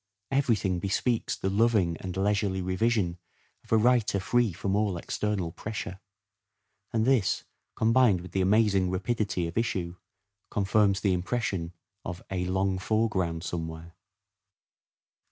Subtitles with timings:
[0.31, 3.19] Every thing bespeaks the loving and leisurely revision
[3.63, 5.99] of a writer free from all external pressure;
[6.91, 7.43] and this,
[7.75, 9.97] combined with the amazing rapidity of issue,
[10.49, 13.95] confirms the impression of" a long foreground somewhere."